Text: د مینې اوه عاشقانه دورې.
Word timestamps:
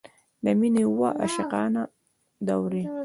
د 0.43 0.45
مینې 0.59 0.83
اوه 0.89 1.09
عاشقانه 1.21 1.83
دورې. 2.47 2.83